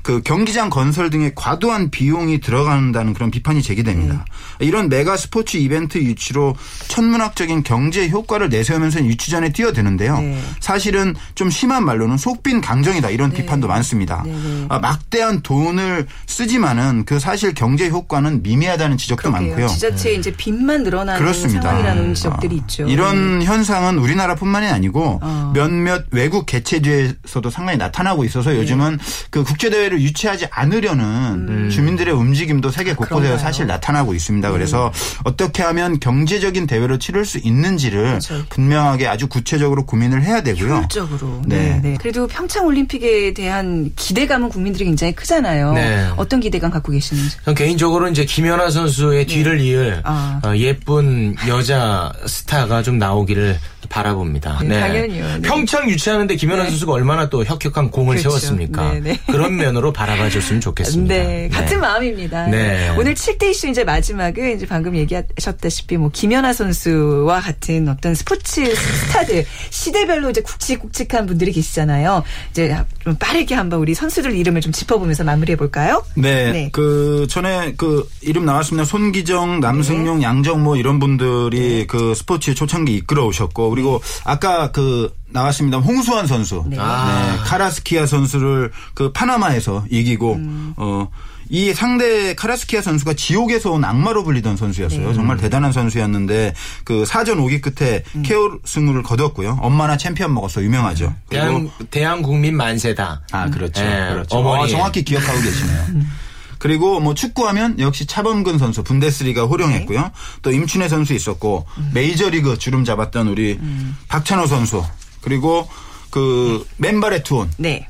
[0.05, 4.23] 그 경기장 건설 등의 과도한 비용이 들어간다는 그런 비판이 제기됩니다.
[4.59, 4.67] 네.
[4.67, 6.55] 이런 메가 스포츠 이벤트 유치로
[6.89, 10.19] 천문학적인 경제 효과를 내세우면서 유치전에 뛰어드는데요.
[10.19, 10.39] 네.
[10.59, 14.21] 사실은 좀 심한 말로는 속빈 강정이다 이런 비판도 많습니다.
[14.27, 19.49] 네, 아, 막대한 돈을 쓰지만은 그 사실 경제 효과는 미미하다는 지적도 그러게요.
[19.49, 19.67] 많고요.
[19.69, 21.63] 지자체에 이제 빚만 늘어나는 그렇습니다.
[21.63, 22.83] 상황이라는 지적들이 어, 있죠.
[22.87, 25.51] 이런 현상은 우리나라뿐만이 아니고 어.
[25.55, 28.99] 몇몇 외국 개최지에서도 상당히 나타나고 있어서 요즘은
[29.31, 33.21] 그 국제 대회를 유치하지 않으려는 주민들의 움직임도 세계 곳곳에서 음.
[33.23, 33.37] 그런가요?
[33.37, 34.51] 사실 나타나고 있습니다.
[34.51, 34.91] 그래서
[35.23, 38.45] 어떻게 하면 경제적인 대회를 치를 수 있는지를 그렇죠.
[38.49, 40.75] 분명하게 아주 구체적으로 고민을 해야 되고요.
[40.75, 41.41] 효율적으로.
[41.45, 41.55] 네.
[41.55, 41.79] 네.
[41.81, 41.97] 네.
[41.99, 45.73] 그래도 평창 올림픽에 대한 기대감은 국민들이 굉장히 크잖아요.
[45.73, 46.07] 네.
[46.17, 47.37] 어떤 기대감 갖고 계시는지.
[47.43, 50.01] 전 개인적으로 이제 김연아 선수의 뒤를 이을 네.
[50.03, 50.41] 아.
[50.43, 53.57] 어, 예쁜 여자 스타가 좀 나오기를
[53.89, 54.59] 바라봅니다.
[54.63, 55.25] 네, 당연히요.
[55.25, 55.41] 네.
[55.41, 56.69] 평창 유치하는데 김연아 네.
[56.69, 58.29] 선수가 얼마나 또 혁혁한 공을 그렇죠.
[58.29, 58.93] 세웠습니까?
[58.93, 59.19] 네, 네.
[59.27, 61.13] 그런 면으로 바라봐 줬으면 좋겠습니다.
[61.13, 62.47] 네, 같은 마음입니다.
[62.47, 62.89] 네.
[62.97, 69.45] 오늘 7대 이슈 이제 마지막은 이제 방금 얘기하셨다시피 뭐 김연아 선수와 같은 어떤 스포츠 스타들
[69.69, 72.23] 시대별로 이제 굵직굵직한 분들이 계시잖아요.
[72.51, 76.03] 이제 좀 빠르게 한번 우리 선수들 이름을 좀 짚어보면서 마무리해 볼까요?
[76.15, 76.69] 네, 네.
[76.71, 78.85] 그 전에 그 이름 나왔습니다.
[78.85, 85.79] 손기정, 남승용, 양정모 이런 분들이 그 스포츠 초창기 이끌어 오셨고 그리고 아까 그 나왔습니다.
[85.79, 86.77] 홍수환 선수, 네.
[86.77, 86.81] 네.
[86.81, 87.43] 아.
[87.45, 90.39] 카라스키아 선수를 그 파나마에서 이기고
[90.77, 91.09] 어.
[91.49, 95.13] 이 상대 카라스키아 선수가 지옥에서 온 악마로 불리던 선수였어요.
[95.13, 99.59] 정말 대단한 선수였는데 그 4전 5기 끝에 KO 승을 거뒀고요.
[99.61, 101.13] 엄마나 챔피언 먹어서 유명하죠.
[101.29, 103.21] 그리고 대한, 대한 국민 만세다.
[103.31, 103.83] 아, 그렇죠.
[103.83, 104.37] 네, 그렇죠.
[104.37, 104.63] 어머니.
[104.63, 105.85] 아, 정확히 기억하고 계시네요.
[106.59, 110.11] 그리고 뭐 축구하면 역시 차범근 선수 분데스리가 호령했고요.
[110.41, 113.59] 또 임춘혜 선수 있었고 메이저리그 주름 잡았던 우리
[114.07, 114.83] 박찬호 선수
[115.21, 115.67] 그리고
[116.09, 117.87] 그 맨발의 투혼 네.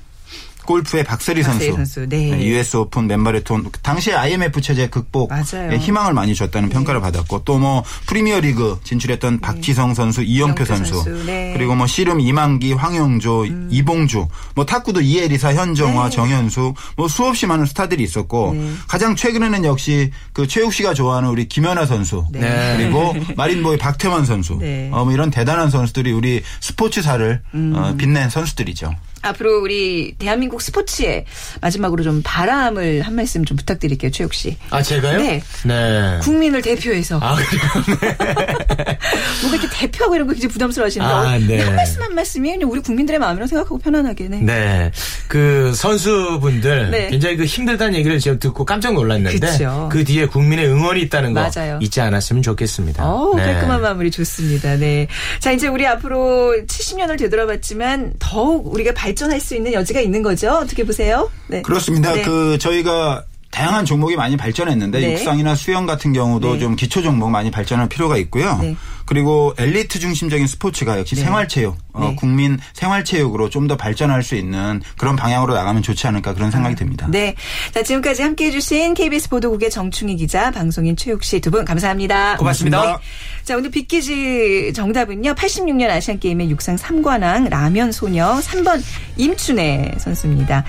[0.65, 2.43] 골프의 박세리 박세리 선수, 선수, 네.
[2.45, 5.71] US 오픈 맨발의 투혼 당시에 IMF 체제 극복 맞아요.
[5.71, 11.25] 에 희망을 많이 줬다는 평가를 받았고 또 뭐 프리미어리그 진출했던 박지성 선수, 이영표 선수, 선수,
[11.25, 11.54] 네.
[11.56, 18.04] 그리고 뭐 씨름 이만기, 황영조, 이봉주, 뭐 탁구도 이에리사, 현정화, 정현숙, 뭐 수없이 많은 스타들이
[18.04, 18.71] 있었고 네.
[18.88, 22.75] 가장 최근에는 역시 그 최욱 씨가 좋아하는 우리 김연아 선수, 네.
[22.78, 24.89] 그리고 마린보이 박태환 선수, 네.
[24.91, 27.41] 어, 뭐 이런 대단한 선수들이 우리 스포츠사를
[27.73, 28.93] 어, 빛낸 선수들이죠.
[29.25, 31.25] 앞으로 우리 대한민국 스포츠에
[31.61, 34.57] 마지막으로 좀 바람을 한 말씀 좀 부탁드릴게요, 최욱 씨.
[34.69, 35.17] 아, 제가요?
[35.17, 35.41] 네.
[35.63, 36.19] 네.
[36.21, 37.97] 국민을 대표해서 아, 그래요?
[39.41, 41.61] 뭔가 이렇게 대표하고 이런 거 굉장히 부담스러워 하시는데 아, 어, 네.
[41.61, 44.39] 한 말씀 한 말씀이 그냥 우리 국민들의 마음이라고 생각하고 편안하게 네.
[44.41, 44.91] 네.
[45.27, 47.09] 그 선수분들 네.
[47.09, 49.89] 굉장히 그 힘들다는 얘기를 제가 듣고 깜짝 놀랐는데 그쵸.
[49.91, 51.79] 그 뒤에 국민의 응원이 있다는 거 맞아요.
[51.81, 53.05] 잊지 않았으면 좋겠습니다.
[53.05, 53.43] 어, 네.
[53.43, 54.75] 깔끔한 마무리 좋습니다.
[54.75, 55.07] 네.
[55.39, 60.51] 자, 이제 우리 앞으로 70년을 되돌아봤지만 더욱 우리가 발 전할 수 있는 여지가 있는 거죠?
[60.51, 61.30] 어떻게 보세요?
[61.47, 61.62] 네.
[61.62, 62.13] 그렇습니다.
[62.13, 62.21] 네.
[62.21, 65.13] 그 저희가 다양한 종목이 많이 발전했는데 네.
[65.13, 66.60] 육상이나 수영 같은 경우도 네.
[66.60, 68.60] 좀 기초 종목 많이 발전할 필요가 있고요.
[69.05, 69.15] 네.
[69.15, 71.21] 그리고 엘리트 중심적인 스포츠가 역시 네.
[71.21, 72.15] 생활체육, 어, 네.
[72.15, 77.07] 국민 생활체육으로 좀 더 발전할 수 있는 그런 방향으로 나가면 좋지 않을까 그런 생각이 듭니다.
[77.09, 77.33] 네.
[77.73, 82.37] 자, 지금까지 함께 해주신 KBS 보도국의 정충희 기자, 방송인 최욱 씨 두 분 감사합니다.
[82.37, 82.99] 고맙습니다.
[83.43, 85.33] 자, 오늘 빅퀴즈 정답은요.
[85.33, 88.83] 86년 아시안게임의 육상 3관왕 라면 소녀 3번
[89.17, 90.63] 임춘혜 선수입니다.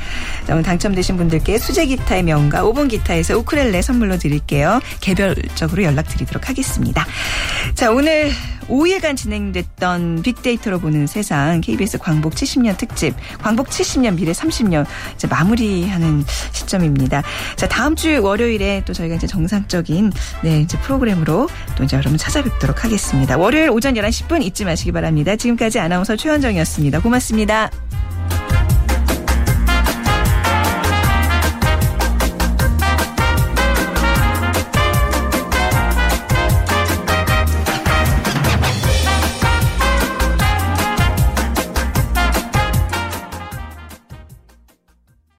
[0.46, 4.80] 자, 오늘 당첨되신 분들께 수제 기타의 명가 5번 기타에서 우크렐레 선물로 드릴게요.
[5.00, 7.06] 개별적으로 연락드리도록 하겠습니다.
[7.74, 8.30] 자, 오늘 지난달
[8.68, 14.84] 5일간 진행됐던 빅데이터로 보는 세상 KBS 광복 70년 특집 광복 70년 미래 30년
[15.14, 17.22] 이제 마무리하는 시점입니다.
[17.56, 20.12] 자 다음 주 월요일에 또 저희가 이제 정상적인
[20.42, 23.36] 네 이제 프로그램으로 또 이제 여러분 찾아뵙도록 하겠습니다.
[23.36, 25.36] 월요일 오전 11시 10분 잊지 마시기 바랍니다.
[25.36, 27.00] 지금까지 아나운서 최현정이었습니다.
[27.00, 27.70] 고맙습니다.